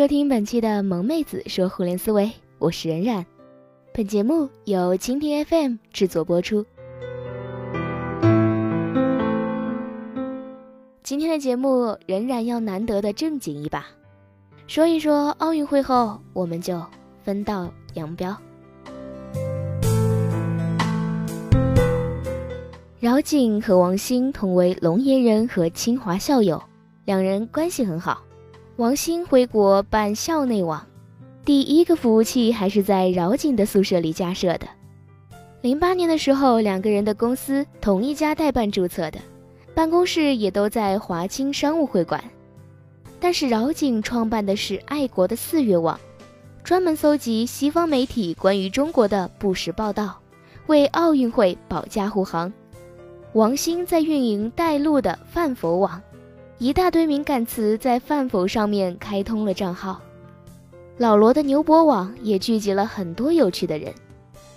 [0.00, 3.26] 收听本期的萌妹子说互联思维，我是冉冉。
[3.92, 6.64] 本节目由蜻蜓 FM 制作播出。
[11.02, 13.84] 今天的节目仍然要难得的正经一把，
[14.66, 16.82] 说一说奥运会后，我们就
[17.22, 18.34] 分道扬镳。
[22.98, 26.58] 饶景和王兴同为龙岩人和清华校友，
[27.04, 28.22] 两人关系很好。
[28.80, 30.82] 王兴回国办校内网，
[31.44, 34.66] 第一个服务器还是在饶景的宿舍里架设的。
[35.60, 39.18] 零八年的时候，两个人的公司同一家代办注册的。
[39.74, 42.24] 办公室也都在华清商务会馆，
[43.20, 46.00] 但是饶景创办的是爱国的四月网，
[46.64, 50.18] 专门搜集西方媒体关于中国的不实报道，
[50.68, 52.50] 为奥运会保驾护航。
[53.34, 56.00] 王兴在运营带路的饭否网，
[56.62, 59.98] 一大堆敏感词在饭否上面开通了账号。
[60.98, 63.90] 老罗的牛博网也聚集了很多有趣的人，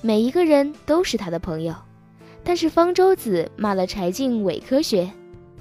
[0.02, 1.74] 每一个人都是他的朋友。
[2.44, 5.10] 但是方舟子骂了柴静伪科学，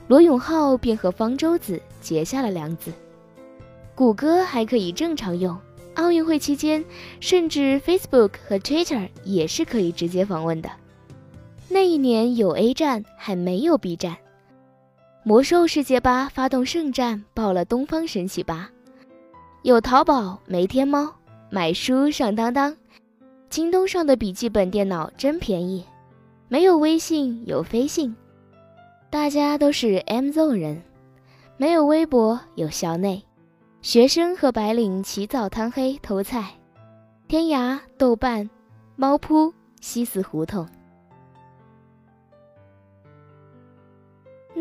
[0.08, 2.92] 罗永浩便和方舟子结下了梁子。
[3.94, 5.56] 谷歌还可以正常用，
[5.94, 6.84] 奥运会期间，
[7.20, 10.68] 甚至 Facebook 和 Twitter 也是可以直接访问的。
[11.68, 14.16] 那一年有 A 站，还没有 B 站。
[15.24, 18.68] 魔兽世界八发动圣战，爆了东方神起八。
[19.62, 21.14] 有淘宝没天猫，
[21.48, 22.76] 买书上当当。
[23.48, 25.84] 京东上的笔记本电脑真便宜。
[26.48, 28.16] 没有微信，有飞信，
[29.10, 30.82] 大家都是 M Zone 人。
[31.56, 33.22] 没有微博，有校内
[33.80, 36.50] 学生和白领起早贪黑偷菜。
[37.28, 38.50] 天涯、豆瓣、
[38.96, 40.66] 猫扑、西四胡同。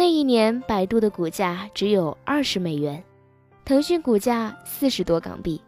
[0.01, 3.03] 那一年，百度的股价只有二十美元，
[3.63, 5.61] 腾讯股价四十多港币。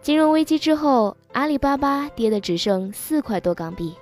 [0.00, 3.92] 金融危机之后，阿里巴巴跌的只剩四块多港币。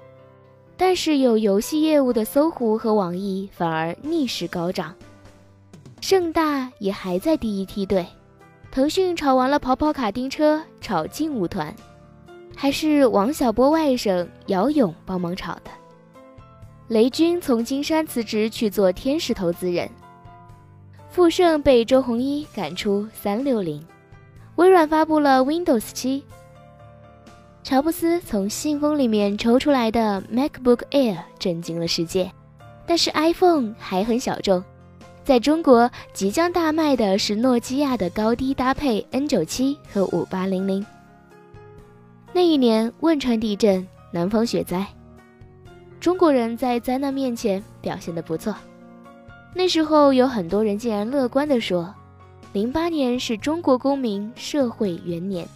[0.77, 4.95] 但是有游戏业务的搜狐和网易反而逆势高涨，
[6.01, 8.07] 盛大也还在第一梯队。
[8.71, 11.75] 腾讯炒完了跑跑卡丁车，炒劲舞团，
[12.55, 15.73] 还是王小波外甥姚勇帮忙炒的。
[16.89, 19.91] 雷军从金山辞职去做天使投资人，
[21.11, 23.85] 富盛被周鸿祎赶出三六零，
[24.55, 26.23] 微软发布了 Windows 七。
[27.65, 32.31] 乔布斯从信封里面抽出来的 MacBook Air 震惊了世界，
[32.87, 34.63] 但是 iPhone 还很小众。
[35.25, 40.85] 在中国即将大卖的是诺基亚的高低搭配 N97 和5800。
[42.33, 44.87] 那一年汶川地震、南方雪灾，
[46.01, 48.55] 中国人在灾难面前表现得不错。
[49.55, 51.95] 那时候有很多人竟然乐观地说，
[52.53, 55.49] 零八年是中国公民社会元年。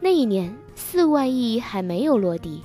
[0.00, 2.62] 那一年，四万亿还没有落地，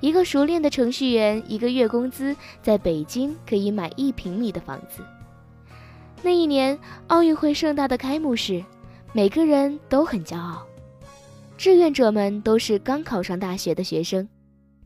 [0.00, 5.02] 一个熟练的程序员一个月工资在北京可以买一平米的房子。
[6.22, 8.64] 那一年，奥运会盛大的开幕式，
[9.12, 10.66] 每个人都很骄傲。
[11.56, 14.28] 志愿者们都是刚考上大学的学生，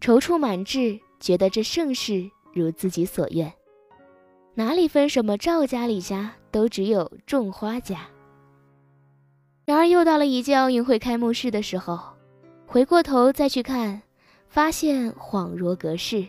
[0.01, 3.53] 踌躇满志，觉得这盛世如自己所愿。
[4.55, 8.09] 哪里分什么赵家李家，都只有种花家。
[9.65, 12.01] 然而，又到了一届奥运会开幕式的时候，
[12.67, 14.03] 回过头再去看，
[14.49, 16.27] 发现恍若隔世。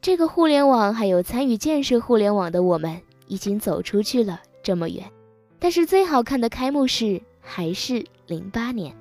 [0.00, 5.10] 这个互联网还有参与建设互联网的我们，已经走出去了这么远。
[5.58, 8.94] 但是，最好看的开幕式还是零八年。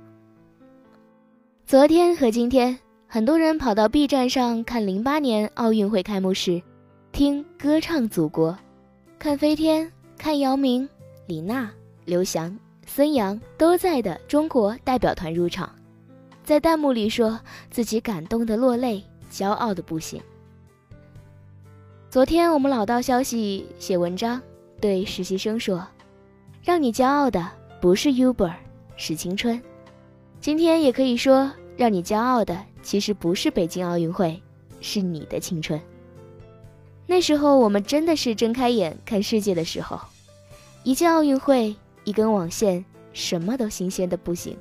[1.65, 2.79] 昨天和今天，
[3.09, 6.61] 很多人跑到 B 站上看零八年奥运会开幕式，
[7.13, 8.57] 听歌唱祖国，
[9.17, 10.87] 看飞天，看姚明、
[11.25, 11.71] 李娜、
[12.03, 12.55] 刘翔。
[12.85, 15.73] 孙杨都在的中国代表团入场，
[16.43, 19.01] 在弹幕里说自己感动的落泪，
[19.31, 20.21] 骄傲的不行。
[22.09, 24.41] 昨天我们老道消息写文章，
[24.81, 25.85] 对实习生说
[26.61, 27.45] ：“让你骄傲的
[27.81, 28.53] 不是 Uber，
[28.97, 29.61] 是青春。”
[30.39, 34.41] 今天也可以说，让你骄傲的其实不是北京奥运会，
[34.81, 35.79] 是你的青春。
[37.05, 39.97] 那时候我们真的是睁开眼看世界的时候，
[40.83, 41.75] 一届奥运会。
[42.03, 44.57] 一根网线，什么都新鲜的不行。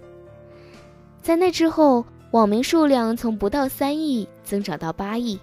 [1.23, 5.39] 在那之后，网民数量从不到三亿增长到八亿，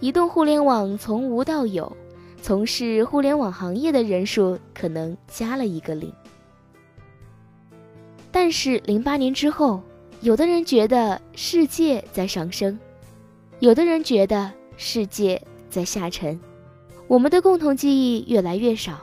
[0.00, 1.94] 移动互联网从无到有，
[2.40, 6.10] 从事互联网行业的人数可能加了一个零。
[8.32, 9.82] 但是零八年之后，
[10.20, 12.78] 有的人觉得世界在上升，
[13.60, 15.40] 有的人觉得世界
[15.70, 16.38] 在下沉，
[17.06, 18.98] 我们的共同记忆越来越少。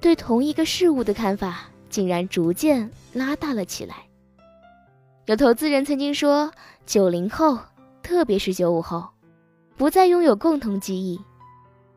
[0.00, 3.96] 对同一个事物的看法竟然逐渐拉大了起来。
[5.26, 6.50] 有投资人曾经说，
[6.86, 7.58] 九零后，
[8.02, 9.08] 特别是九五后，
[9.76, 11.20] 不再拥有共同记忆，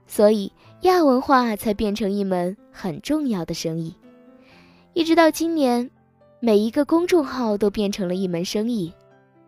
[0.08, 0.52] 所以
[0.82, 3.96] 亚文化才变成一门很重要的生意。
[4.94, 5.90] 一直到今年，
[6.44, 8.92] 每一个公众号都变成了一门生意，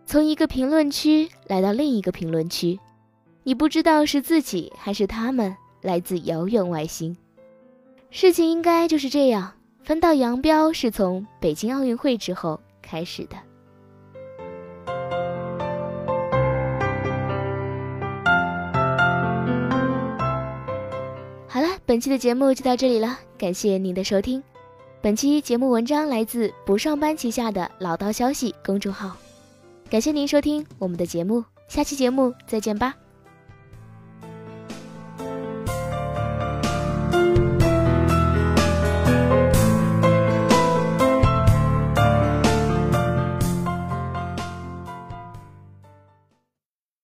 [0.05, 2.79] 从一个评论区来到另一个评论区，
[3.41, 7.17] 你不知道是自己还是他们来自遥远外星。
[8.11, 13.35] 事情应该就是这样，分道扬镳是从北京奥运会之后开始的。
[21.47, 24.43] 好了，本期的节目就到这里了，感谢您的收听。
[25.03, 29.17] 本期节目文章来自不上班旗下的老道消息公众号，
[29.89, 32.95] 感谢您收听我们的节目，下期节目再见吧。